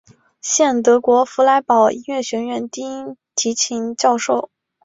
[0.41, 4.49] 现德国弗莱堡音乐学院低音提琴教授。